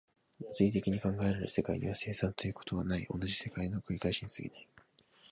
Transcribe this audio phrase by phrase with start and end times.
[0.39, 4.67] 物理的に考えられる世界には、生産ということはない、同じ世界の繰り返しに過ぎない。